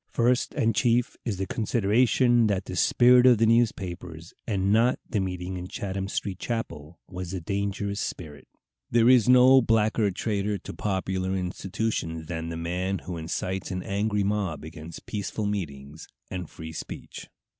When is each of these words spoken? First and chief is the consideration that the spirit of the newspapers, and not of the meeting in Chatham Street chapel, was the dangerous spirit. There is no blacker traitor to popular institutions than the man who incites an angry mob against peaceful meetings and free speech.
First 0.09 0.55
and 0.55 0.73
chief 0.73 1.15
is 1.25 1.37
the 1.37 1.45
consideration 1.45 2.47
that 2.47 2.65
the 2.65 2.75
spirit 2.75 3.27
of 3.27 3.37
the 3.37 3.45
newspapers, 3.45 4.33
and 4.47 4.73
not 4.73 4.93
of 4.95 4.99
the 5.11 5.19
meeting 5.19 5.57
in 5.57 5.67
Chatham 5.67 6.07
Street 6.07 6.39
chapel, 6.39 6.99
was 7.07 7.29
the 7.29 7.39
dangerous 7.39 7.99
spirit. 7.99 8.47
There 8.89 9.07
is 9.07 9.29
no 9.29 9.61
blacker 9.61 10.09
traitor 10.09 10.57
to 10.57 10.73
popular 10.73 11.35
institutions 11.35 12.25
than 12.25 12.49
the 12.49 12.57
man 12.57 12.97
who 13.05 13.15
incites 13.15 13.69
an 13.69 13.83
angry 13.83 14.23
mob 14.23 14.63
against 14.63 15.05
peaceful 15.05 15.45
meetings 15.45 16.07
and 16.31 16.49
free 16.49 16.71
speech. 16.73 17.27